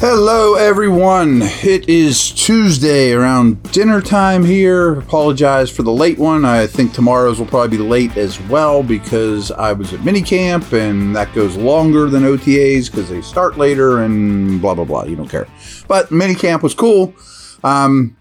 Hello, 0.00 0.54
everyone. 0.54 1.42
It 1.42 1.86
is 1.86 2.30
Tuesday 2.30 3.12
around 3.12 3.62
dinner 3.64 4.00
time 4.00 4.46
here. 4.46 4.94
Apologize 4.94 5.68
for 5.68 5.82
the 5.82 5.92
late 5.92 6.18
one. 6.18 6.46
I 6.46 6.66
think 6.66 6.94
tomorrow's 6.94 7.38
will 7.38 7.44
probably 7.44 7.76
be 7.76 7.84
late 7.84 8.16
as 8.16 8.40
well 8.44 8.82
because 8.82 9.50
I 9.50 9.74
was 9.74 9.92
at 9.92 10.00
minicamp 10.00 10.72
and 10.72 11.14
that 11.14 11.34
goes 11.34 11.54
longer 11.58 12.08
than 12.08 12.22
OTAs 12.22 12.86
because 12.86 13.10
they 13.10 13.20
start 13.20 13.58
later 13.58 14.02
and 14.02 14.58
blah, 14.62 14.74
blah, 14.74 14.86
blah. 14.86 15.04
You 15.04 15.16
don't 15.16 15.28
care. 15.28 15.46
But 15.86 16.08
minicamp 16.08 16.62
was 16.62 16.72
cool. 16.72 17.12
Um, 17.62 18.16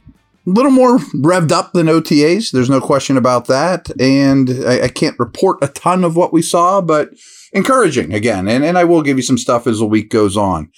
a 0.45 0.49
little 0.49 0.71
more 0.71 0.97
revved 0.97 1.53
up 1.53 1.71
than 1.71 1.87
OTAs. 1.87 2.51
There's 2.51 2.69
no 2.69 2.81
question 2.81 3.15
about 3.15 3.47
that. 3.47 3.89
And 3.97 4.49
I, 4.67 4.81
I 4.81 4.87
can't 4.89 5.17
report 5.17 5.59
a 5.61 5.69
ton 5.69 6.03
of 6.03 6.17
what 6.17 6.33
we 6.33 6.41
saw, 6.41 6.81
but 6.81 7.11
encouraging 7.53 8.13
again. 8.13 8.49
And, 8.49 8.65
and 8.65 8.77
I 8.77 8.83
will 8.83 9.01
give 9.01 9.15
you 9.15 9.23
some 9.23 9.37
stuff 9.37 9.65
as 9.65 9.79
the 9.79 9.85
week 9.85 10.09
goes 10.09 10.35
on. 10.35 10.73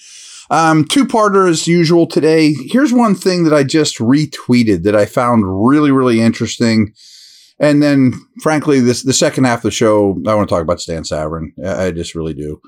Um, 0.50 0.84
two 0.84 1.06
parter 1.06 1.48
as 1.48 1.66
usual 1.66 2.06
today. 2.06 2.52
Here's 2.52 2.92
one 2.92 3.14
thing 3.14 3.44
that 3.44 3.54
I 3.54 3.62
just 3.62 3.98
retweeted 3.98 4.82
that 4.82 4.96
I 4.96 5.06
found 5.06 5.44
really, 5.66 5.90
really 5.90 6.20
interesting. 6.20 6.92
And 7.58 7.82
then, 7.82 8.14
frankly, 8.42 8.80
this 8.80 9.02
the 9.02 9.12
second 9.12 9.44
half 9.44 9.60
of 9.60 9.62
the 9.64 9.70
show, 9.70 10.20
I 10.26 10.34
want 10.34 10.48
to 10.48 10.54
talk 10.54 10.62
about 10.62 10.80
Stan 10.80 11.04
Savran. 11.04 11.50
I 11.64 11.90
just 11.92 12.14
really 12.14 12.34
do. 12.34 12.60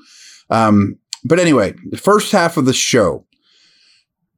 Um, 0.49 0.97
but 1.23 1.39
anyway, 1.39 1.73
the 1.89 1.97
first 1.97 2.31
half 2.31 2.57
of 2.57 2.65
the 2.65 2.73
show. 2.73 3.25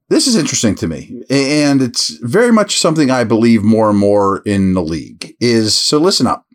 This 0.10 0.26
is 0.26 0.38
interesting 0.38 0.74
to 0.76 0.88
me, 0.88 1.22
and 1.30 1.82
it's 1.82 2.12
very 2.22 2.54
much 2.54 2.80
something 2.80 3.12
I 3.12 3.26
believe 3.26 3.62
more 3.62 3.90
and 3.90 3.99
more 3.99 4.41
in 4.46 4.74
the 4.74 4.82
league. 4.82 5.35
Is 5.41 5.76
so. 5.76 5.98
Listen 5.98 6.26
up. 6.26 6.46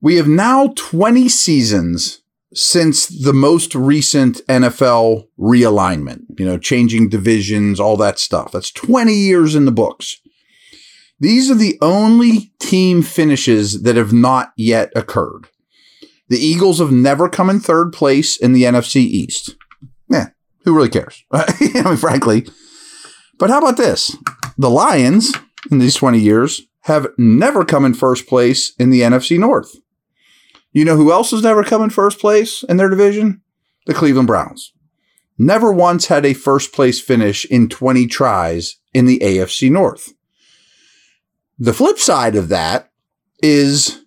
We 0.00 0.16
have 0.16 0.26
now 0.26 0.72
20 0.74 1.28
seasons 1.28 2.22
since 2.54 3.06
the 3.06 3.32
most 3.32 3.74
recent 3.74 4.40
NFL 4.48 5.24
realignment, 5.38 6.22
you 6.38 6.46
know, 6.46 6.58
changing 6.58 7.08
divisions, 7.08 7.78
all 7.78 7.96
that 7.98 8.18
stuff. 8.18 8.52
That's 8.52 8.70
20 8.72 9.12
years 9.12 9.54
in 9.54 9.64
the 9.64 9.72
books. 9.72 10.20
These 11.20 11.50
are 11.50 11.54
the 11.54 11.78
only 11.82 12.52
team 12.60 13.02
finishes 13.02 13.82
that 13.82 13.96
have 13.96 14.12
not 14.12 14.52
yet 14.56 14.90
occurred. 14.94 15.48
The 16.28 16.38
Eagles 16.38 16.78
have 16.78 16.92
never 16.92 17.28
come 17.28 17.50
in 17.50 17.60
third 17.60 17.92
place 17.92 18.36
in 18.36 18.52
the 18.52 18.62
NFC 18.64 18.96
East. 18.96 19.56
Yeah, 20.08 20.28
who 20.64 20.74
really 20.74 20.90
cares? 20.90 21.24
I 21.32 21.82
mean, 21.84 21.96
frankly. 21.96 22.46
But 23.38 23.50
how 23.50 23.58
about 23.58 23.76
this? 23.76 24.16
The 24.56 24.70
Lions, 24.70 25.32
in 25.70 25.78
these 25.78 25.94
20 25.94 26.18
years, 26.18 26.62
have 26.82 27.08
never 27.16 27.64
come 27.64 27.84
in 27.84 27.94
first 27.94 28.26
place 28.26 28.72
in 28.78 28.90
the 28.90 29.00
NFC 29.02 29.38
North. 29.38 29.74
You 30.72 30.84
know 30.84 30.96
who 30.96 31.12
else 31.12 31.30
has 31.30 31.42
never 31.42 31.64
come 31.64 31.82
in 31.82 31.90
first 31.90 32.18
place 32.18 32.62
in 32.62 32.76
their 32.76 32.88
division? 32.88 33.42
The 33.86 33.94
Cleveland 33.94 34.26
Browns. 34.26 34.72
Never 35.38 35.72
once 35.72 36.06
had 36.06 36.26
a 36.26 36.34
first 36.34 36.72
place 36.72 37.00
finish 37.00 37.44
in 37.44 37.68
20 37.68 38.06
tries 38.06 38.76
in 38.92 39.06
the 39.06 39.20
AFC 39.20 39.70
North. 39.70 40.12
The 41.58 41.72
flip 41.72 41.98
side 41.98 42.36
of 42.36 42.48
that 42.48 42.90
is 43.42 44.04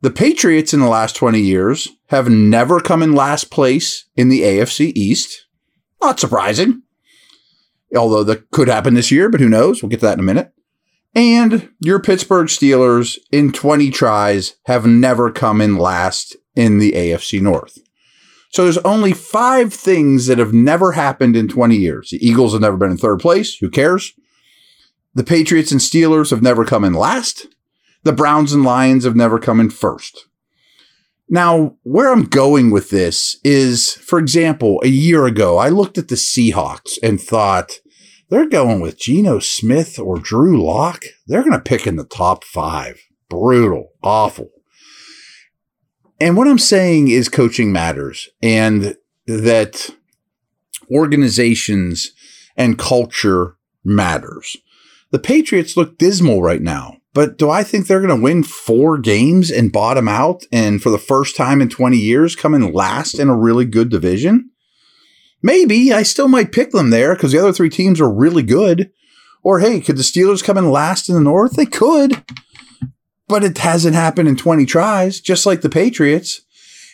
the 0.00 0.10
Patriots 0.10 0.72
in 0.72 0.80
the 0.80 0.88
last 0.88 1.16
20 1.16 1.40
years 1.40 1.88
have 2.08 2.28
never 2.28 2.80
come 2.80 3.02
in 3.02 3.12
last 3.14 3.50
place 3.50 4.06
in 4.16 4.28
the 4.28 4.42
AFC 4.42 4.92
East. 4.94 5.46
Not 6.00 6.20
surprising. 6.20 6.82
Although 7.96 8.24
that 8.24 8.50
could 8.50 8.68
happen 8.68 8.94
this 8.94 9.10
year, 9.10 9.28
but 9.28 9.40
who 9.40 9.48
knows? 9.48 9.82
We'll 9.82 9.88
get 9.88 10.00
to 10.00 10.06
that 10.06 10.14
in 10.14 10.20
a 10.20 10.22
minute. 10.22 10.52
And 11.18 11.70
your 11.80 11.98
Pittsburgh 11.98 12.46
Steelers 12.46 13.18
in 13.32 13.50
20 13.50 13.90
tries 13.90 14.54
have 14.66 14.86
never 14.86 15.32
come 15.32 15.60
in 15.60 15.76
last 15.76 16.36
in 16.54 16.78
the 16.78 16.92
AFC 16.92 17.42
North. 17.42 17.76
So 18.50 18.62
there's 18.62 18.78
only 18.78 19.12
five 19.12 19.74
things 19.74 20.28
that 20.28 20.38
have 20.38 20.52
never 20.52 20.92
happened 20.92 21.34
in 21.34 21.48
20 21.48 21.74
years. 21.74 22.10
The 22.10 22.24
Eagles 22.24 22.52
have 22.52 22.62
never 22.62 22.76
been 22.76 22.92
in 22.92 22.96
third 22.98 23.18
place. 23.18 23.56
Who 23.56 23.68
cares? 23.68 24.12
The 25.12 25.24
Patriots 25.24 25.72
and 25.72 25.80
Steelers 25.80 26.30
have 26.30 26.40
never 26.40 26.64
come 26.64 26.84
in 26.84 26.92
last. 26.92 27.48
The 28.04 28.12
Browns 28.12 28.52
and 28.52 28.62
Lions 28.62 29.02
have 29.02 29.16
never 29.16 29.40
come 29.40 29.58
in 29.58 29.70
first. 29.70 30.28
Now, 31.28 31.74
where 31.82 32.12
I'm 32.12 32.26
going 32.26 32.70
with 32.70 32.90
this 32.90 33.40
is, 33.42 33.94
for 33.94 34.20
example, 34.20 34.80
a 34.84 34.88
year 34.88 35.26
ago, 35.26 35.58
I 35.58 35.68
looked 35.68 35.98
at 35.98 36.06
the 36.06 36.14
Seahawks 36.14 36.92
and 37.02 37.20
thought, 37.20 37.80
they're 38.30 38.48
going 38.48 38.80
with 38.80 38.98
Geno 38.98 39.38
Smith 39.38 39.98
or 39.98 40.18
Drew 40.18 40.62
Lock. 40.62 41.04
They're 41.26 41.42
going 41.42 41.52
to 41.52 41.60
pick 41.60 41.86
in 41.86 41.96
the 41.96 42.04
top 42.04 42.44
five. 42.44 43.00
Brutal, 43.28 43.92
awful. 44.02 44.50
And 46.20 46.36
what 46.36 46.48
I'm 46.48 46.58
saying 46.58 47.08
is 47.08 47.28
coaching 47.28 47.72
matters 47.72 48.28
and 48.42 48.96
that 49.26 49.90
organizations 50.90 52.12
and 52.56 52.78
culture 52.78 53.56
matters. 53.84 54.56
The 55.10 55.18
Patriots 55.18 55.76
look 55.76 55.96
dismal 55.96 56.42
right 56.42 56.60
now, 56.60 56.96
but 57.14 57.38
do 57.38 57.48
I 57.48 57.62
think 57.62 57.86
they're 57.86 58.00
going 58.02 58.16
to 58.16 58.22
win 58.22 58.42
four 58.42 58.98
games 58.98 59.50
and 59.50 59.72
bottom 59.72 60.08
out 60.08 60.44
and 60.52 60.82
for 60.82 60.90
the 60.90 60.98
first 60.98 61.36
time 61.36 61.62
in 61.62 61.68
20 61.68 61.96
years 61.96 62.36
come 62.36 62.54
in 62.54 62.72
last 62.72 63.18
in 63.18 63.28
a 63.28 63.36
really 63.36 63.64
good 63.64 63.88
division? 63.88 64.50
Maybe 65.42 65.92
I 65.92 66.02
still 66.02 66.28
might 66.28 66.52
pick 66.52 66.72
them 66.72 66.90
there 66.90 67.14
because 67.14 67.32
the 67.32 67.38
other 67.38 67.52
three 67.52 67.70
teams 67.70 68.00
are 68.00 68.12
really 68.12 68.42
good. 68.42 68.90
Or 69.42 69.60
hey, 69.60 69.80
could 69.80 69.96
the 69.96 70.02
Steelers 70.02 70.42
come 70.42 70.58
in 70.58 70.70
last 70.70 71.08
in 71.08 71.14
the 71.14 71.20
North? 71.20 71.52
They 71.52 71.66
could, 71.66 72.24
but 73.28 73.44
it 73.44 73.58
hasn't 73.58 73.94
happened 73.94 74.28
in 74.28 74.36
20 74.36 74.66
tries, 74.66 75.20
just 75.20 75.46
like 75.46 75.60
the 75.60 75.68
Patriots. 75.68 76.42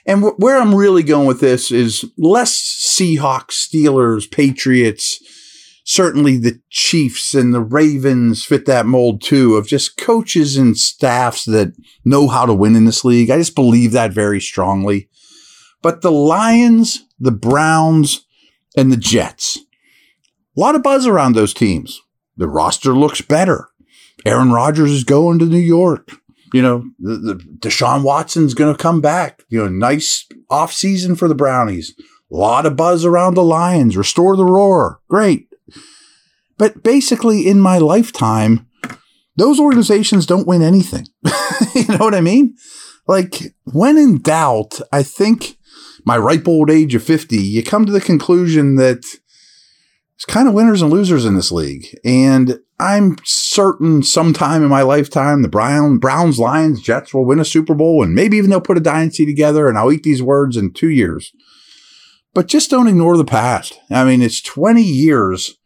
And 0.06 0.22
wh- 0.22 0.38
where 0.38 0.60
I'm 0.60 0.75
really 0.75 1.03
going 1.03 1.27
with 1.27 1.41
this 1.41 1.71
is 1.71 2.04
less 2.19 2.54
Seahawks, 2.54 3.53
Steelers, 3.53 4.31
Patriots. 4.31 5.19
Certainly 5.87 6.38
the 6.38 6.60
Chiefs 6.71 7.34
and 7.34 7.53
the 7.53 7.60
Ravens 7.60 8.44
fit 8.44 8.66
that 8.66 8.87
mold 8.87 9.22
too 9.22 9.56
of 9.56 9.66
just 9.66 9.97
coaches 9.99 10.56
and 10.56 10.77
staffs 10.77 11.44
that 11.44 11.72
know 12.04 12.28
how 12.28 12.47
to 12.47 12.54
win 12.54 12.77
in 12.77 12.84
this 12.84 13.04
league. 13.04 13.31
I 13.31 13.38
just 13.38 13.54
believe 13.54 13.93
that 13.93 14.12
very 14.12 14.41
strongly. 14.41 15.09
But 15.83 16.00
the 16.00 16.12
Lions, 16.12 17.04
the 17.19 17.33
Browns, 17.33 18.25
and 18.77 18.93
the 18.93 18.97
Jets. 18.97 19.59
A 20.57 20.61
lot 20.61 20.75
of 20.75 20.83
buzz 20.83 21.07
around 21.07 21.35
those 21.35 21.55
teams. 21.55 22.01
The 22.37 22.49
roster 22.49 22.93
looks 22.93 23.21
better. 23.21 23.69
Aaron 24.25 24.53
Rodgers 24.53 24.91
is 24.91 25.05
going 25.05 25.39
to 25.39 25.47
New 25.47 25.59
York. 25.59 26.11
You 26.53 26.62
know, 26.62 26.84
the, 27.01 27.17
the 27.17 27.34
Deshaun 27.59 28.05
Watson's 28.05 28.55
going 28.55 28.75
to 28.75 28.83
come 28.83 29.01
back. 29.01 29.43
You 29.49 29.61
know, 29.61 29.69
nice 29.69 30.27
off 30.49 30.73
season 30.73 31.17
for 31.17 31.27
the 31.27 31.34
Brownies. 31.34 31.95
A 32.33 32.37
lot 32.37 32.67
of 32.67 32.77
buzz 32.77 33.05
around 33.05 33.34
the 33.34 33.43
Lions. 33.43 33.97
Restore 33.97 34.37
the 34.37 34.45
roar. 34.45 35.01
Great. 35.09 35.49
But 36.57 36.83
basically, 36.83 37.49
in 37.49 37.61
my 37.61 37.79
lifetime, 37.79 38.69
those 39.37 39.59
organizations 39.59 40.27
don't 40.27 40.47
win 40.47 40.63
anything. 40.63 41.07
you 41.75 41.87
know 41.89 41.99
what 41.99 42.15
I 42.15 42.21
mean? 42.21 42.57
Like, 43.07 43.55
when 43.65 43.99
in 43.99 44.23
doubt, 44.23 44.81
I 44.93 45.03
think 45.03 45.59
my 46.04 46.16
ripe 46.16 46.47
old 46.47 46.70
age 46.70 46.94
of 46.94 47.03
50, 47.03 47.37
you 47.37 47.62
come 47.62 47.87
to 47.87 47.92
the 47.92 48.00
conclusion 48.00 48.76
that 48.76 49.04
it's 50.15 50.25
kind 50.26 50.47
of 50.47 50.54
winners 50.54 50.82
and 50.82 50.91
losers 50.91 51.25
in 51.25 51.34
this 51.34 51.50
league. 51.50 51.87
And 52.04 52.60
I'm 52.78 53.16
certain 53.25 54.03
sometime 54.03 54.62
in 54.62 54.69
my 54.69 54.82
lifetime, 54.82 55.42
the 55.42 55.48
Brown, 55.48 55.98
Browns, 55.98 56.38
Lions, 56.38 56.82
Jets 56.82 57.12
will 57.12 57.25
win 57.25 57.41
a 57.41 57.44
Super 57.44 57.75
Bowl 57.75 58.03
and 58.03 58.15
maybe 58.15 58.37
even 58.37 58.50
they'll 58.50 58.60
put 58.60 58.76
a 58.76 58.81
dynasty 58.81 59.26
together. 59.26 59.69
And 59.69 59.76
I'll 59.76 59.92
eat 59.92 60.03
these 60.03 60.22
words 60.22 60.56
in 60.56 60.72
two 60.72 60.91
years. 60.91 61.32
But 62.32 62.48
just 62.48 62.71
don't 62.71 62.88
ignore 62.88 63.16
the 63.16 63.25
past. 63.25 63.78
I 63.91 64.04
mean, 64.04 64.21
it's 64.21 64.41
20 64.41 64.82
years 64.82 65.56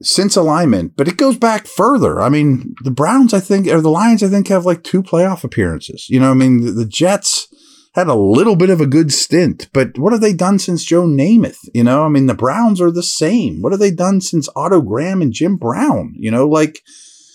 since 0.00 0.36
alignment, 0.36 0.96
but 0.96 1.06
it 1.06 1.16
goes 1.16 1.36
back 1.36 1.66
further. 1.66 2.20
I 2.20 2.28
mean, 2.28 2.74
the 2.82 2.90
Browns, 2.90 3.32
I 3.32 3.40
think, 3.40 3.68
or 3.68 3.80
the 3.80 3.90
Lions, 3.90 4.22
I 4.22 4.28
think, 4.28 4.48
have 4.48 4.66
like 4.66 4.82
two 4.82 5.02
playoff 5.02 5.44
appearances. 5.44 6.08
You 6.08 6.18
know, 6.18 6.30
I 6.30 6.34
mean, 6.34 6.64
the, 6.64 6.72
the 6.72 6.86
Jets 6.86 7.48
had 7.94 8.08
a 8.08 8.14
little 8.14 8.56
bit 8.56 8.70
of 8.70 8.80
a 8.80 8.86
good 8.86 9.12
stint, 9.12 9.68
but 9.72 9.98
what 9.98 10.12
have 10.12 10.22
they 10.22 10.32
done 10.32 10.58
since 10.58 10.84
Joe 10.84 11.02
Namath? 11.02 11.58
You 11.74 11.84
know, 11.84 12.04
I 12.04 12.08
mean, 12.08 12.26
the 12.26 12.34
Browns 12.34 12.80
are 12.80 12.90
the 12.90 13.02
same. 13.02 13.60
What 13.60 13.72
have 13.72 13.80
they 13.80 13.90
done 13.90 14.20
since 14.20 14.48
Otto 14.56 14.80
Graham 14.80 15.20
and 15.20 15.32
Jim 15.32 15.56
Brown? 15.56 16.14
You 16.16 16.30
know, 16.30 16.46
like 16.48 16.80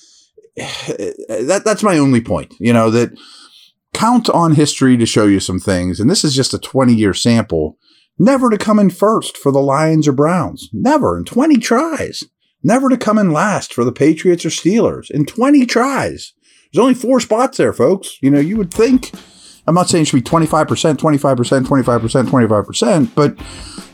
that, 0.55 1.61
that's 1.63 1.83
my 1.83 1.97
only 1.97 2.21
point, 2.21 2.55
you 2.59 2.73
know, 2.73 2.89
that 2.89 3.11
count 3.93 4.29
on 4.29 4.55
history 4.55 4.97
to 4.97 5.05
show 5.05 5.25
you 5.25 5.39
some 5.39 5.59
things. 5.59 5.99
And 5.99 6.09
this 6.09 6.23
is 6.23 6.35
just 6.35 6.53
a 6.53 6.59
20 6.59 6.93
year 6.93 7.13
sample, 7.13 7.77
never 8.17 8.49
to 8.49 8.57
come 8.57 8.79
in 8.79 8.89
first 8.89 9.37
for 9.37 9.51
the 9.51 9.61
Lions 9.61 10.07
or 10.07 10.11
Browns, 10.11 10.69
never 10.73 11.17
in 11.17 11.23
20 11.23 11.57
tries, 11.57 12.23
never 12.63 12.89
to 12.89 12.97
come 12.97 13.19
in 13.19 13.31
last 13.31 13.73
for 13.73 13.83
the 13.83 13.91
Patriots 13.91 14.45
or 14.45 14.49
Steelers 14.49 15.11
in 15.11 15.25
20 15.25 15.67
tries. 15.67 16.33
There's 16.73 16.81
only 16.81 16.95
four 16.95 17.19
spots 17.19 17.57
there, 17.57 17.73
folks. 17.73 18.17
You 18.21 18.31
know, 18.31 18.39
you 18.39 18.57
would 18.57 18.73
think 18.73 19.11
I'm 19.67 19.75
not 19.75 19.89
saying 19.89 20.03
it 20.03 20.05
should 20.05 20.23
be 20.23 20.29
25%, 20.29 20.95
25%, 20.95 21.65
25%, 21.65 22.23
25%, 22.23 23.15
but 23.15 23.35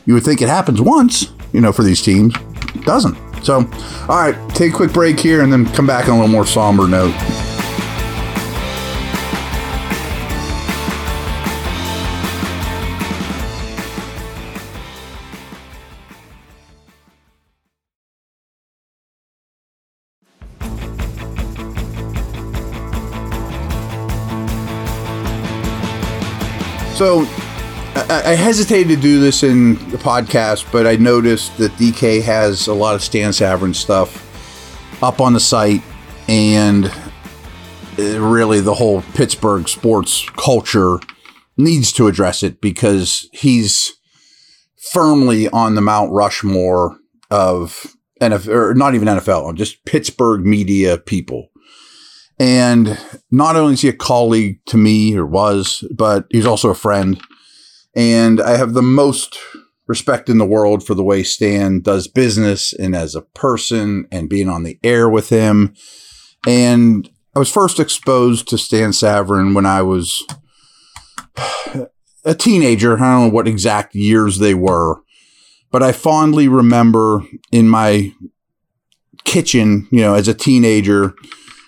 you 0.06 0.14
would 0.14 0.22
think 0.22 0.40
it 0.40 0.48
happens 0.48 0.80
once, 0.80 1.32
you 1.52 1.60
know, 1.60 1.72
for 1.72 1.82
these 1.82 2.00
teams. 2.00 2.34
It 2.74 2.84
doesn't. 2.84 3.16
So, 3.44 3.56
all 4.08 4.20
right, 4.20 4.36
take 4.50 4.72
a 4.72 4.76
quick 4.76 4.92
break 4.92 5.18
here 5.18 5.42
and 5.42 5.52
then 5.52 5.66
come 5.72 5.86
back 5.86 6.08
on 6.08 6.10
a 6.10 6.20
little 6.20 6.28
more 6.28 6.46
somber 6.46 6.86
note. 6.86 7.14
So 26.94 27.22
I, 27.96 28.22
I 28.26 28.34
hesitated 28.34 28.88
to 28.94 29.02
do 29.02 29.18
this 29.18 29.42
in 29.42 29.74
the 29.90 29.96
podcast, 29.96 30.70
but 30.70 30.86
I 30.86 30.94
noticed 30.94 31.56
that 31.58 31.72
DK 31.72 32.22
has 32.22 32.68
a 32.68 32.72
lot 32.72 32.94
of 32.94 33.02
Stan 33.02 33.32
Savran 33.32 33.74
stuff 33.74 35.02
up 35.02 35.20
on 35.20 35.32
the 35.32 35.40
site, 35.40 35.82
and 36.28 36.86
uh, 37.98 38.20
really 38.20 38.60
the 38.60 38.74
whole 38.74 39.02
Pittsburgh 39.14 39.68
sports 39.68 40.30
culture 40.36 41.00
needs 41.56 41.90
to 41.94 42.06
address 42.06 42.44
it 42.44 42.60
because 42.60 43.28
he's 43.32 43.94
firmly 44.92 45.48
on 45.48 45.74
the 45.74 45.80
Mount 45.80 46.12
Rushmore 46.12 46.96
of 47.28 47.96
NFL, 48.20 48.48
or 48.48 48.74
not 48.74 48.94
even 48.94 49.08
NFL, 49.08 49.56
just 49.56 49.84
Pittsburgh 49.84 50.46
media 50.46 50.96
people. 50.96 51.50
And 52.38 52.98
not 53.30 53.56
only 53.56 53.74
is 53.74 53.82
he 53.82 53.88
a 53.88 53.92
colleague 53.92 54.58
to 54.66 54.76
me, 54.76 55.16
or 55.16 55.26
was, 55.26 55.86
but 55.94 56.26
he's 56.30 56.46
also 56.46 56.70
a 56.70 56.74
friend. 56.74 57.20
And 57.94 58.40
I 58.40 58.56
have 58.56 58.74
the 58.74 58.82
most 58.82 59.38
respect 59.86 60.28
in 60.28 60.38
the 60.38 60.46
world 60.46 60.84
for 60.84 60.94
the 60.94 61.04
way 61.04 61.22
Stan 61.22 61.80
does 61.80 62.08
business 62.08 62.72
and 62.72 62.96
as 62.96 63.14
a 63.14 63.22
person 63.22 64.06
and 64.10 64.30
being 64.30 64.48
on 64.48 64.62
the 64.62 64.78
air 64.82 65.08
with 65.08 65.28
him. 65.28 65.74
And 66.46 67.08
I 67.36 67.38
was 67.38 67.52
first 67.52 67.78
exposed 67.78 68.48
to 68.48 68.58
Stan 68.58 68.90
Savran 68.90 69.54
when 69.54 69.66
I 69.66 69.82
was 69.82 70.24
a 72.24 72.34
teenager. 72.34 72.94
I 72.94 72.98
don't 72.98 73.28
know 73.28 73.34
what 73.34 73.48
exact 73.48 73.94
years 73.94 74.38
they 74.38 74.54
were, 74.54 75.02
but 75.70 75.82
I 75.82 75.92
fondly 75.92 76.48
remember 76.48 77.22
in 77.52 77.68
my 77.68 78.12
kitchen, 79.24 79.86
you 79.90 80.00
know, 80.00 80.14
as 80.14 80.28
a 80.28 80.34
teenager, 80.34 81.14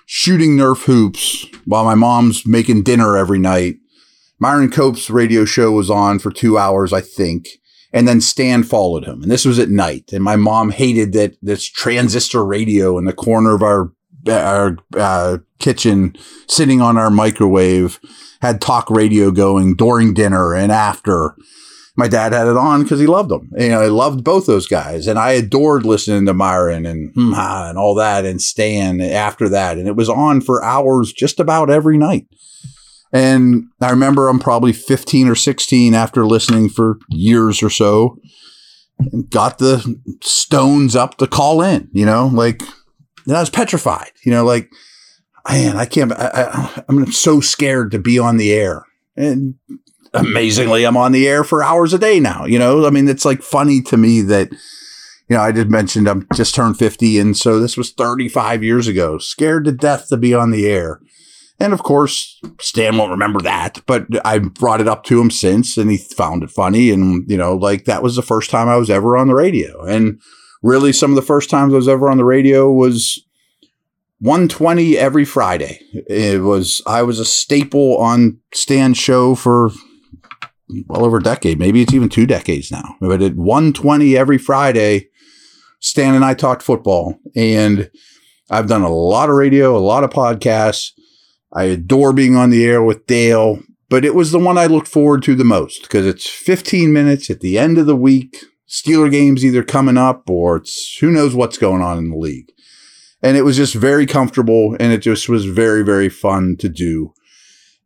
shooting 0.06 0.56
Nerf 0.56 0.84
hoops 0.84 1.44
while 1.64 1.84
my 1.84 1.94
mom's 1.94 2.46
making 2.46 2.84
dinner 2.84 3.16
every 3.16 3.38
night. 3.38 3.76
Myron 4.38 4.70
Cope's 4.70 5.10
radio 5.10 5.44
show 5.44 5.72
was 5.72 5.90
on 5.90 6.18
for 6.18 6.30
two 6.30 6.56
hours, 6.56 6.92
I 6.92 7.00
think. 7.00 7.48
And 7.92 8.06
then 8.06 8.20
Stan 8.20 8.62
followed 8.62 9.04
him. 9.04 9.22
And 9.22 9.30
this 9.30 9.44
was 9.44 9.58
at 9.58 9.68
night. 9.68 10.12
And 10.12 10.22
my 10.22 10.36
mom 10.36 10.70
hated 10.70 11.12
that 11.14 11.36
this 11.42 11.64
transistor 11.64 12.44
radio 12.44 12.98
in 12.98 13.04
the 13.04 13.12
corner 13.12 13.54
of 13.54 13.62
our, 13.62 13.92
our 14.28 14.76
uh, 14.96 15.38
kitchen 15.58 16.16
sitting 16.48 16.80
on 16.80 16.98
our 16.98 17.10
microwave 17.10 17.98
had 18.42 18.60
talk 18.60 18.90
radio 18.90 19.30
going 19.30 19.74
during 19.74 20.14
dinner 20.14 20.54
and 20.54 20.70
after. 20.70 21.34
My 21.96 22.08
dad 22.08 22.32
had 22.32 22.46
it 22.46 22.56
on 22.56 22.82
because 22.82 23.00
he 23.00 23.06
loved 23.06 23.30
them. 23.30 23.50
You 23.56 23.70
know, 23.70 23.80
I 23.80 23.86
loved 23.86 24.22
both 24.22 24.46
those 24.46 24.66
guys, 24.66 25.06
and 25.06 25.18
I 25.18 25.32
adored 25.32 25.84
listening 25.84 26.26
to 26.26 26.34
Myron 26.34 26.86
and 26.86 27.12
hmm 27.14 27.34
and 27.34 27.78
all 27.78 27.94
that, 27.94 28.24
and 28.24 28.40
Stan 28.40 29.00
after 29.00 29.48
that, 29.48 29.78
and 29.78 29.88
it 29.88 29.96
was 29.96 30.08
on 30.08 30.40
for 30.40 30.62
hours 30.62 31.12
just 31.12 31.40
about 31.40 31.70
every 31.70 31.98
night. 31.98 32.26
And 33.12 33.64
I 33.80 33.90
remember 33.90 34.28
I'm 34.28 34.40
probably 34.40 34.72
15 34.72 35.28
or 35.28 35.34
16 35.34 35.94
after 35.94 36.26
listening 36.26 36.68
for 36.68 36.98
years 37.08 37.62
or 37.62 37.70
so, 37.70 38.18
and 38.98 39.30
got 39.30 39.58
the 39.58 39.98
stones 40.22 40.96
up 40.96 41.16
to 41.18 41.26
call 41.26 41.62
in, 41.62 41.88
you 41.92 42.04
know, 42.04 42.26
like, 42.26 42.62
and 43.26 43.36
I 43.36 43.40
was 43.40 43.50
petrified, 43.50 44.10
you 44.24 44.32
know, 44.32 44.44
like 44.44 44.70
man, 45.48 45.76
I 45.76 45.84
can't, 45.84 46.12
I, 46.12 46.84
am 46.88 47.10
so 47.12 47.40
scared 47.40 47.90
to 47.92 47.98
be 47.98 48.18
on 48.18 48.36
the 48.36 48.52
air. 48.52 48.84
And 49.16 49.54
amazingly, 50.14 50.84
I'm 50.84 50.96
on 50.96 51.12
the 51.12 51.28
air 51.28 51.44
for 51.44 51.62
hours 51.62 51.92
a 51.92 51.98
day 51.98 52.20
now. 52.20 52.44
You 52.44 52.58
know, 52.58 52.86
I 52.86 52.90
mean, 52.90 53.08
it's 53.08 53.24
like 53.24 53.42
funny 53.42 53.82
to 53.82 53.96
me 53.96 54.20
that, 54.22 54.50
you 55.28 55.36
know, 55.36 55.40
I 55.40 55.52
just 55.52 55.68
mentioned 55.68 56.08
I'm 56.08 56.26
just 56.34 56.54
turned 56.54 56.78
50. 56.78 57.18
And 57.18 57.36
so 57.36 57.60
this 57.60 57.76
was 57.76 57.92
35 57.92 58.62
years 58.62 58.88
ago, 58.88 59.18
scared 59.18 59.64
to 59.64 59.72
death 59.72 60.08
to 60.08 60.16
be 60.16 60.34
on 60.34 60.50
the 60.50 60.66
air. 60.66 61.00
And 61.58 61.72
of 61.72 61.82
course, 61.82 62.38
Stan 62.60 62.96
won't 62.96 63.10
remember 63.10 63.40
that, 63.40 63.80
but 63.86 64.06
I 64.26 64.38
brought 64.38 64.80
it 64.80 64.88
up 64.88 65.04
to 65.04 65.20
him 65.20 65.30
since 65.30 65.78
and 65.78 65.90
he 65.90 65.96
found 65.96 66.42
it 66.42 66.50
funny. 66.50 66.90
And, 66.90 67.28
you 67.30 67.36
know, 67.36 67.56
like 67.56 67.86
that 67.86 68.02
was 68.02 68.14
the 68.14 68.22
first 68.22 68.50
time 68.50 68.68
I 68.68 68.76
was 68.76 68.90
ever 68.90 69.16
on 69.16 69.28
the 69.28 69.34
radio. 69.34 69.82
And 69.84 70.20
really, 70.62 70.92
some 70.92 71.10
of 71.10 71.16
the 71.16 71.22
first 71.22 71.48
times 71.48 71.72
I 71.72 71.76
was 71.76 71.88
ever 71.88 72.10
on 72.10 72.18
the 72.18 72.24
radio 72.24 72.70
was 72.70 73.22
120 74.20 74.96
every 74.96 75.24
Friday. 75.24 75.80
It 76.08 76.42
was 76.42 76.82
I 76.86 77.02
was 77.02 77.18
a 77.20 77.24
staple 77.24 77.96
on 77.98 78.38
Stan's 78.52 78.98
show 78.98 79.34
for 79.34 79.70
well 80.86 81.04
over 81.04 81.18
a 81.18 81.22
decade. 81.22 81.58
Maybe 81.58 81.82
it's 81.82 81.94
even 81.94 82.08
two 82.08 82.26
decades 82.26 82.70
now. 82.70 82.96
But 83.00 83.22
at 83.22 83.34
120 83.34 84.16
every 84.16 84.38
Friday, 84.38 85.08
Stan 85.80 86.14
and 86.14 86.24
I 86.24 86.34
talked 86.34 86.62
football. 86.62 87.18
And 87.34 87.90
I've 88.50 88.68
done 88.68 88.82
a 88.82 88.92
lot 88.92 89.28
of 89.28 89.36
radio, 89.36 89.76
a 89.76 89.78
lot 89.78 90.04
of 90.04 90.10
podcasts. 90.10 90.92
I 91.52 91.64
adore 91.64 92.12
being 92.12 92.36
on 92.36 92.50
the 92.50 92.64
air 92.64 92.82
with 92.82 93.06
Dale, 93.06 93.60
but 93.88 94.04
it 94.04 94.14
was 94.14 94.30
the 94.32 94.38
one 94.38 94.58
I 94.58 94.66
looked 94.66 94.88
forward 94.88 95.22
to 95.24 95.34
the 95.34 95.44
most 95.44 95.82
because 95.82 96.06
it's 96.06 96.28
15 96.28 96.92
minutes 96.92 97.30
at 97.30 97.40
the 97.40 97.58
end 97.58 97.78
of 97.78 97.86
the 97.86 97.96
week. 97.96 98.36
Steeler 98.68 99.10
games 99.10 99.44
either 99.44 99.62
coming 99.62 99.96
up 99.96 100.28
or 100.28 100.56
it's 100.56 100.98
who 100.98 101.10
knows 101.10 101.34
what's 101.36 101.56
going 101.56 101.82
on 101.82 101.98
in 101.98 102.10
the 102.10 102.16
league 102.16 102.50
and 103.22 103.36
it 103.36 103.42
was 103.42 103.56
just 103.56 103.74
very 103.74 104.06
comfortable 104.06 104.76
and 104.78 104.92
it 104.92 104.98
just 104.98 105.28
was 105.28 105.44
very 105.46 105.82
very 105.82 106.08
fun 106.08 106.56
to 106.58 106.68
do 106.68 107.12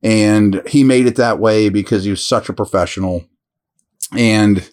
and 0.02 0.62
he 0.66 0.84
made 0.84 1.06
it 1.06 1.16
that 1.16 1.38
way 1.38 1.68
because 1.68 2.04
he 2.04 2.10
was 2.10 2.26
such 2.26 2.48
a 2.48 2.54
professional. 2.54 3.24
And 4.16 4.68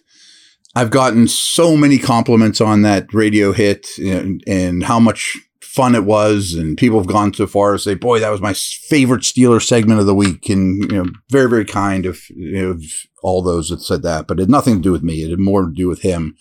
i've 0.74 0.90
gotten 0.90 1.26
so 1.26 1.76
many 1.76 1.98
compliments 1.98 2.60
on 2.60 2.82
that 2.82 3.12
radio 3.14 3.52
hit 3.52 3.88
and, 3.98 4.42
and 4.46 4.84
how 4.84 5.00
much 5.00 5.36
fun 5.60 5.94
it 5.94 6.04
was. 6.04 6.54
And 6.54 6.76
people 6.76 6.98
have 6.98 7.06
gone 7.06 7.32
so 7.32 7.46
far 7.46 7.74
as 7.74 7.84
to 7.84 7.90
say 7.90 7.94
boy 7.94 8.18
that 8.18 8.30
was 8.30 8.40
my 8.40 8.52
favorite 8.52 9.22
steeler 9.22 9.64
segment 9.64 10.00
of 10.00 10.06
the 10.06 10.14
week. 10.14 10.48
And 10.48 10.90
you 10.90 11.04
know 11.04 11.10
very 11.30 11.48
very 11.48 11.64
kind 11.64 12.04
of, 12.04 12.20
of 12.56 12.82
all 13.22 13.42
those 13.42 13.68
that 13.68 13.80
said 13.80 14.02
that 14.02 14.26
but 14.26 14.38
it 14.38 14.42
had 14.42 14.50
nothing 14.50 14.76
to 14.76 14.82
do 14.82 14.92
with 14.92 15.02
me. 15.02 15.22
It 15.22 15.30
had 15.30 15.38
more 15.38 15.62
to 15.62 15.72
do 15.72 15.88
with 15.88 16.02
him. 16.02 16.36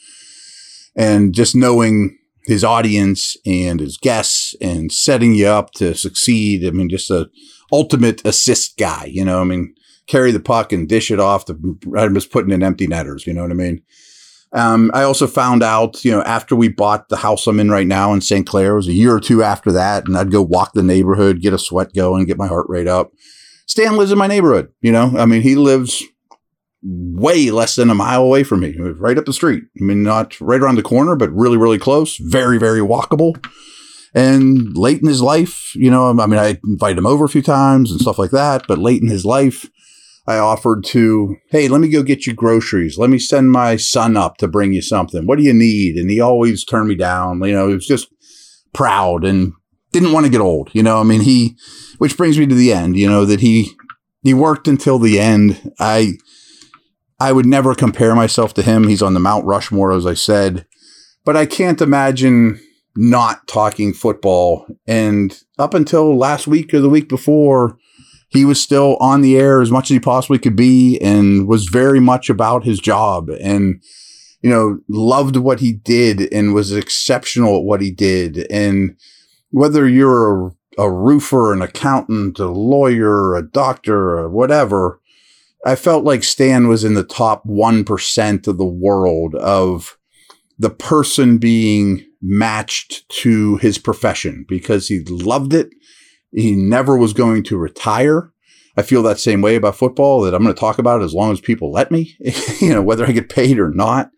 And 0.95 1.35
just 1.35 1.55
knowing 1.55 2.17
his 2.47 2.63
audience 2.63 3.35
and 3.45 3.81
his 3.81 3.97
guests 3.97 4.55
and 4.61 4.91
setting 4.91 5.35
you 5.35 5.47
up 5.47 5.71
to 5.71 5.93
succeed. 5.93 6.65
I 6.65 6.71
mean, 6.71 6.89
just 6.89 7.11
a 7.11 7.29
ultimate 7.73 8.25
assist 8.25 8.77
guy, 8.77 9.05
you 9.05 9.25
know, 9.25 9.41
I 9.41 9.43
mean, 9.43 9.75
carry 10.07 10.31
the 10.31 10.39
puck 10.39 10.71
and 10.71 10.87
dish 10.87 11.11
it 11.11 11.19
off 11.19 11.43
to 11.45 11.77
I'm 11.97 12.13
just 12.13 12.31
putting 12.31 12.51
in 12.53 12.63
empty 12.63 12.87
netters, 12.87 13.27
you 13.27 13.33
know 13.33 13.41
what 13.41 13.51
I 13.51 13.55
mean? 13.55 13.83
Um, 14.53 14.91
I 14.93 15.03
also 15.03 15.27
found 15.27 15.61
out, 15.61 16.05
you 16.05 16.11
know, 16.11 16.21
after 16.21 16.55
we 16.55 16.69
bought 16.69 17.09
the 17.09 17.17
house 17.17 17.45
I'm 17.47 17.59
in 17.59 17.69
right 17.69 17.85
now 17.85 18.13
in 18.13 18.21
St. 18.21 18.47
Clair, 18.47 18.71
it 18.71 18.77
was 18.77 18.87
a 18.87 18.93
year 18.93 19.13
or 19.13 19.19
two 19.19 19.43
after 19.43 19.73
that, 19.73 20.05
and 20.07 20.17
I'd 20.17 20.31
go 20.31 20.41
walk 20.41 20.71
the 20.71 20.81
neighborhood, 20.81 21.41
get 21.41 21.51
a 21.51 21.59
sweat 21.59 21.93
going, 21.93 22.25
get 22.25 22.37
my 22.37 22.47
heart 22.47 22.67
rate 22.69 22.87
up. 22.87 23.11
Stan 23.65 23.97
lives 23.97 24.13
in 24.13 24.17
my 24.17 24.27
neighborhood, 24.27 24.71
you 24.79 24.93
know, 24.93 25.13
I 25.17 25.25
mean, 25.25 25.41
he 25.41 25.55
lives 25.55 26.01
way 26.83 27.49
less 27.49 27.75
than 27.75 27.89
a 27.89 27.95
mile 27.95 28.23
away 28.23 28.43
from 28.43 28.61
me, 28.61 28.75
right 28.77 29.17
up 29.17 29.25
the 29.25 29.33
street. 29.33 29.63
I 29.79 29.83
mean, 29.83 30.03
not 30.03 30.39
right 30.39 30.61
around 30.61 30.75
the 30.75 30.83
corner, 30.83 31.15
but 31.15 31.31
really, 31.31 31.57
really 31.57 31.79
close. 31.79 32.17
Very, 32.17 32.57
very 32.57 32.81
walkable. 32.81 33.43
And 34.13 34.77
late 34.77 35.01
in 35.01 35.07
his 35.07 35.21
life, 35.21 35.75
you 35.75 35.91
know, 35.91 36.09
I 36.09 36.25
mean, 36.25 36.39
I 36.39 36.59
invited 36.65 36.97
him 36.97 37.05
over 37.05 37.25
a 37.25 37.29
few 37.29 37.41
times 37.41 37.91
and 37.91 37.99
stuff 37.99 38.17
like 38.17 38.31
that. 38.31 38.65
But 38.67 38.79
late 38.79 39.01
in 39.01 39.09
his 39.09 39.25
life, 39.25 39.69
I 40.27 40.37
offered 40.37 40.83
to, 40.85 41.35
hey, 41.51 41.67
let 41.67 41.81
me 41.81 41.89
go 41.89 42.03
get 42.03 42.25
you 42.25 42.33
groceries. 42.33 42.97
Let 42.97 43.09
me 43.09 43.19
send 43.19 43.51
my 43.51 43.75
son 43.75 44.17
up 44.17 44.37
to 44.37 44.47
bring 44.47 44.73
you 44.73 44.81
something. 44.81 45.25
What 45.25 45.37
do 45.37 45.43
you 45.43 45.53
need? 45.53 45.95
And 45.95 46.09
he 46.09 46.19
always 46.19 46.65
turned 46.65 46.89
me 46.89 46.95
down. 46.95 47.41
You 47.43 47.53
know, 47.53 47.67
he 47.67 47.75
was 47.75 47.87
just 47.87 48.09
proud 48.73 49.23
and 49.23 49.53
didn't 49.91 50.11
want 50.11 50.25
to 50.25 50.31
get 50.31 50.41
old. 50.41 50.69
You 50.73 50.83
know, 50.83 50.99
I 50.99 51.03
mean, 51.03 51.21
he, 51.21 51.57
which 51.97 52.17
brings 52.17 52.37
me 52.37 52.45
to 52.45 52.55
the 52.55 52.73
end, 52.73 52.97
you 52.97 53.09
know, 53.09 53.25
that 53.25 53.39
he, 53.39 53.71
he 54.21 54.33
worked 54.33 54.67
until 54.67 54.99
the 54.99 55.19
end. 55.19 55.73
I, 55.79 56.13
I 57.19 57.31
would 57.31 57.45
never 57.45 57.73
compare 57.73 58.15
myself 58.15 58.53
to 58.55 58.61
him. 58.61 58.87
He's 58.87 59.01
on 59.01 59.13
the 59.13 59.19
Mount 59.19 59.45
Rushmore, 59.45 59.91
as 59.91 60.05
I 60.05 60.13
said, 60.13 60.65
but 61.25 61.35
I 61.35 61.45
can't 61.45 61.81
imagine 61.81 62.59
not 62.95 63.47
talking 63.47 63.93
football. 63.93 64.67
And 64.85 65.39
up 65.57 65.73
until 65.73 66.17
last 66.17 66.47
week 66.47 66.73
or 66.73 66.79
the 66.79 66.89
week 66.89 67.09
before, 67.09 67.77
he 68.29 68.43
was 68.43 68.61
still 68.61 68.97
on 68.97 69.21
the 69.21 69.37
air 69.37 69.61
as 69.61 69.71
much 69.71 69.85
as 69.85 69.95
he 69.95 69.99
possibly 69.99 70.39
could 70.39 70.55
be 70.55 70.99
and 70.99 71.47
was 71.47 71.65
very 71.65 71.99
much 71.99 72.29
about 72.29 72.65
his 72.65 72.79
job 72.79 73.29
and, 73.29 73.81
you 74.41 74.49
know, 74.49 74.79
loved 74.89 75.37
what 75.37 75.59
he 75.59 75.71
did 75.71 76.31
and 76.33 76.53
was 76.53 76.73
exceptional 76.73 77.57
at 77.57 77.63
what 77.63 77.81
he 77.81 77.89
did. 77.89 78.45
And 78.51 78.97
whether 79.51 79.87
you're 79.87 80.47
a, 80.47 80.51
a 80.79 80.91
roofer, 80.91 81.53
an 81.53 81.61
accountant, 81.61 82.37
a 82.39 82.47
lawyer, 82.47 83.35
a 83.35 83.41
doctor, 83.41 84.19
or 84.19 84.29
whatever, 84.29 84.99
I 85.67 85.75
felt 85.75 86.05
like 86.05 86.23
Stan 86.23 86.69
was 86.69 86.85
in 86.85 86.93
the 86.93 87.03
top 87.03 87.45
1% 87.45 88.47
of 88.47 88.57
the 88.57 88.65
world 88.65 89.35
of 89.35 89.97
the 90.57 90.69
person 90.69 91.39
being 91.39 92.05
matched 92.21 93.07
to 93.09 93.57
his 93.57 93.77
profession 93.77 94.45
because 94.47 94.87
he 94.87 95.01
loved 95.01 95.53
it. 95.53 95.67
He 96.31 96.55
never 96.55 96.97
was 96.97 97.11
going 97.11 97.43
to 97.43 97.57
retire. 97.57 98.31
I 98.77 98.81
feel 98.81 99.03
that 99.03 99.19
same 99.19 99.41
way 99.41 99.57
about 99.57 99.75
football 99.75 100.21
that 100.21 100.33
I'm 100.33 100.41
going 100.41 100.55
to 100.55 100.59
talk 100.59 100.79
about 100.79 101.01
it 101.01 101.03
as 101.03 101.13
long 101.13 101.33
as 101.33 101.41
people 101.41 101.69
let 101.69 101.91
me, 101.91 102.15
you 102.61 102.73
know, 102.73 102.81
whether 102.81 103.05
I 103.05 103.11
get 103.11 103.27
paid 103.27 103.59
or 103.59 103.69
not. 103.69 104.09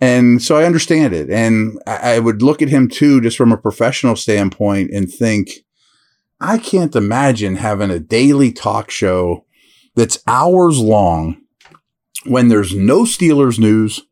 And 0.00 0.40
so 0.40 0.56
I 0.56 0.64
understand 0.64 1.12
it. 1.12 1.28
And 1.28 1.76
I 1.88 2.20
would 2.20 2.40
look 2.40 2.62
at 2.62 2.68
him 2.68 2.86
too, 2.88 3.20
just 3.20 3.36
from 3.36 3.50
a 3.50 3.58
professional 3.58 4.14
standpoint 4.14 4.92
and 4.92 5.12
think, 5.12 5.50
I 6.40 6.58
can't 6.58 6.94
imagine 6.94 7.56
having 7.56 7.90
a 7.90 7.98
daily 7.98 8.52
talk 8.52 8.92
show 8.92 9.44
that's 9.98 10.22
hours 10.26 10.78
long 10.78 11.42
when 12.24 12.48
there's 12.48 12.74
no 12.74 13.02
Steelers 13.02 13.58
news. 13.58 14.02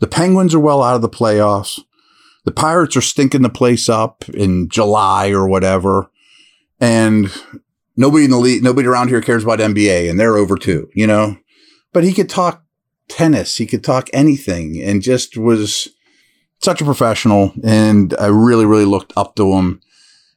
The 0.00 0.06
Penguins 0.06 0.54
are 0.54 0.60
well 0.60 0.82
out 0.82 0.96
of 0.96 1.02
the 1.02 1.08
playoffs. 1.08 1.80
The 2.44 2.52
Pirates 2.52 2.96
are 2.96 3.02
stinking 3.02 3.42
the 3.42 3.48
place 3.48 3.88
up 3.88 4.28
in 4.28 4.68
July 4.68 5.30
or 5.30 5.48
whatever. 5.48 6.10
And 6.80 7.30
nobody 7.96 8.24
in 8.24 8.30
the 8.30 8.38
league, 8.38 8.62
nobody 8.62 8.86
around 8.86 9.08
here 9.08 9.20
cares 9.20 9.44
about 9.44 9.60
NBA 9.60 10.08
and 10.08 10.20
they're 10.20 10.36
over 10.36 10.56
too, 10.56 10.88
you 10.94 11.06
know? 11.06 11.36
But 11.92 12.04
he 12.04 12.12
could 12.12 12.28
talk 12.28 12.64
tennis. 13.08 13.56
He 13.56 13.66
could 13.66 13.84
talk 13.84 14.08
anything 14.12 14.82
and 14.82 15.02
just 15.02 15.36
was 15.36 15.88
such 16.60 16.80
a 16.80 16.84
professional. 16.84 17.52
And 17.62 18.14
I 18.18 18.26
really, 18.26 18.66
really 18.66 18.84
looked 18.84 19.12
up 19.16 19.36
to 19.36 19.52
him 19.52 19.80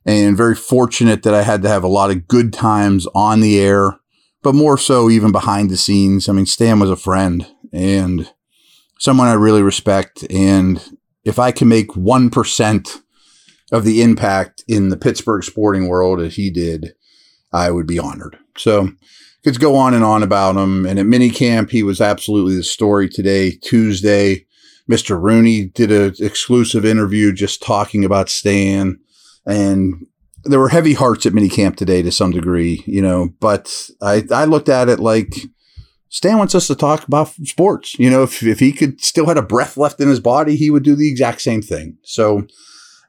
and 0.05 0.37
very 0.37 0.55
fortunate 0.55 1.23
that 1.23 1.33
I 1.33 1.43
had 1.43 1.61
to 1.63 1.69
have 1.69 1.83
a 1.83 1.89
lot 1.89 2.09
of 2.09 2.27
good 2.27 2.53
times 2.53 3.05
on 3.13 3.41
the 3.41 3.59
air, 3.59 3.99
but 4.43 4.55
more 4.55 4.77
so 4.77 5.09
even 5.09 5.31
behind 5.31 5.69
the 5.69 5.77
scenes. 5.77 6.29
I 6.29 6.33
mean, 6.33 6.45
Stan 6.45 6.79
was 6.79 6.89
a 6.89 6.95
friend 6.95 7.45
and 7.73 8.31
someone 8.99 9.27
I 9.27 9.33
really 9.33 9.61
respect. 9.61 10.25
And 10.29 10.83
if 11.23 11.39
I 11.39 11.51
can 11.51 11.67
make 11.67 11.89
1% 11.89 13.01
of 13.71 13.83
the 13.83 14.01
impact 14.01 14.63
in 14.67 14.89
the 14.89 14.97
Pittsburgh 14.97 15.43
sporting 15.43 15.87
world 15.87 16.21
as 16.21 16.35
he 16.35 16.49
did, 16.49 16.93
I 17.51 17.71
would 17.71 17.87
be 17.87 17.99
honored. 17.99 18.37
So 18.57 18.89
could 19.43 19.59
go 19.59 19.75
on 19.75 19.93
and 19.93 20.03
on 20.03 20.23
about 20.23 20.55
him. 20.55 20.85
And 20.85 20.99
at 20.99 21.05
minicamp, 21.05 21.69
he 21.69 21.83
was 21.83 22.01
absolutely 22.01 22.55
the 22.55 22.63
story 22.63 23.07
today, 23.07 23.51
Tuesday. 23.51 24.45
Mr. 24.89 25.21
Rooney 25.21 25.65
did 25.65 25.91
an 25.91 26.15
exclusive 26.19 26.85
interview 26.85 27.33
just 27.33 27.61
talking 27.61 28.03
about 28.03 28.29
Stan. 28.29 28.99
And 29.45 30.05
there 30.47 30.59
were 30.59 30.69
heavy 30.69 30.93
hearts 30.93 31.25
at 31.25 31.33
minicamp 31.33 31.75
today 31.75 32.01
to 32.01 32.11
some 32.11 32.31
degree, 32.31 32.83
you 32.85 33.01
know, 33.01 33.29
but 33.39 33.89
I, 34.01 34.23
I 34.31 34.45
looked 34.45 34.69
at 34.69 34.89
it 34.89 34.99
like 34.99 35.35
Stan 36.09 36.37
wants 36.37 36.55
us 36.55 36.67
to 36.67 36.75
talk 36.75 37.07
about 37.07 37.29
sports. 37.43 37.97
You 37.99 38.09
know, 38.09 38.23
if, 38.23 38.41
if 38.43 38.59
he 38.59 38.71
could 38.71 39.01
still 39.01 39.27
had 39.27 39.37
a 39.37 39.41
breath 39.41 39.77
left 39.77 39.99
in 39.99 40.07
his 40.07 40.19
body, 40.19 40.55
he 40.55 40.69
would 40.69 40.83
do 40.83 40.95
the 40.95 41.09
exact 41.09 41.41
same 41.41 41.61
thing. 41.61 41.97
So 42.03 42.47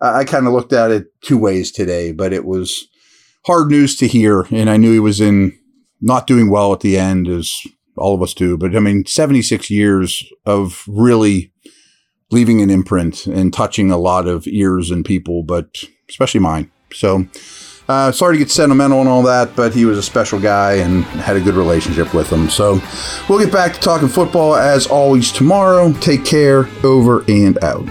I, 0.01 0.21
I 0.21 0.25
kind 0.25 0.47
of 0.47 0.53
looked 0.53 0.73
at 0.73 0.91
it 0.91 1.07
two 1.23 1.39
ways 1.39 1.71
today, 1.71 2.13
but 2.13 2.33
it 2.33 2.45
was 2.45 2.89
hard 3.47 3.71
news 3.71 3.97
to 3.97 4.07
hear. 4.07 4.47
And 4.51 4.69
I 4.69 4.77
knew 4.77 4.93
he 4.93 5.01
was 5.01 5.21
in 5.21 5.57
not 6.01 6.27
doing 6.27 6.51
well 6.51 6.73
at 6.73 6.81
the 6.81 6.99
end, 6.99 7.29
as 7.29 7.55
all 7.97 8.15
of 8.15 8.23
us 8.23 8.35
do. 8.35 8.57
But 8.57 8.77
I 8.77 8.81
mean, 8.81 9.07
76 9.07 9.71
years 9.71 10.25
of 10.45 10.85
really 10.87 11.53
leaving 12.31 12.61
an 12.61 12.71
imprint 12.71 13.27
and 13.27 13.53
touching 13.53 13.91
a 13.91 13.97
lot 13.97 14.27
of 14.27 14.47
ears 14.47 14.91
and 14.91 15.05
people, 15.05 15.43
but 15.43 15.85
especially 16.09 16.41
mine. 16.41 16.71
So, 16.93 17.27
uh, 17.89 18.13
sorry 18.13 18.35
to 18.35 18.39
get 18.39 18.51
sentimental 18.51 19.01
and 19.01 19.09
all 19.09 19.23
that, 19.23 19.57
but 19.57 19.75
he 19.75 19.85
was 19.85 19.97
a 19.99 20.03
special 20.03 20.39
guy 20.39 20.75
and 20.75 21.05
had 21.05 21.37
a 21.37 21.41
good 21.41 21.55
relationship 21.55 22.13
with 22.15 22.31
him. 22.31 22.51
So, 22.51 22.81
we'll 23.29 23.39
get 23.39 23.53
back 23.53 23.75
to 23.75 23.81
talking 23.81 24.09
football 24.09 24.57
as 24.57 24.87
always 24.87 25.33
tomorrow. 25.33 25.93
Take 25.95 26.25
care. 26.25 26.69
Over 26.85 27.25
and 27.29 27.63
out. 27.65 27.89